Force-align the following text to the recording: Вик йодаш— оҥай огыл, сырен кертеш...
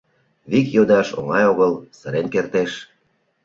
Вик 0.51 0.67
йодаш— 0.75 1.07
оҥай 1.17 1.43
огыл, 1.51 1.73
сырен 1.97 2.27
кертеш... 2.33 2.71